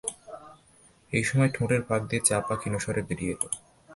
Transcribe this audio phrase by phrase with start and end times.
[1.13, 3.43] এই সময় ঠোঁটের ফাঁক দিয়ে চাপা ক্ষীণস্বরে বেরিয়ে এল।